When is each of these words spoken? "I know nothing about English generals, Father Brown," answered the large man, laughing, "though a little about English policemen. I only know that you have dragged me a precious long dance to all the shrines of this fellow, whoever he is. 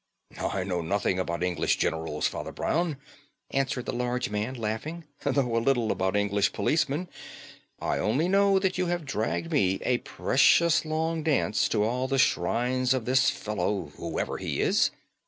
"I 0.41 0.63
know 0.63 0.81
nothing 0.81 1.19
about 1.19 1.43
English 1.43 1.77
generals, 1.77 2.25
Father 2.27 2.51
Brown," 2.51 2.97
answered 3.51 3.85
the 3.85 3.91
large 3.93 4.31
man, 4.31 4.55
laughing, 4.55 5.03
"though 5.19 5.55
a 5.55 5.59
little 5.59 5.91
about 5.91 6.15
English 6.15 6.53
policemen. 6.53 7.07
I 7.79 7.99
only 7.99 8.27
know 8.27 8.57
that 8.57 8.79
you 8.79 8.87
have 8.87 9.05
dragged 9.05 9.51
me 9.51 9.79
a 9.83 9.99
precious 9.99 10.85
long 10.85 11.21
dance 11.21 11.69
to 11.69 11.83
all 11.83 12.07
the 12.07 12.17
shrines 12.17 12.95
of 12.95 13.05
this 13.05 13.29
fellow, 13.29 13.91
whoever 13.97 14.39
he 14.39 14.59
is. 14.59 14.89